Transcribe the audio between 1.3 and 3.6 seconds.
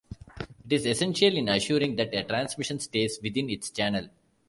in assuring that a transmission stays within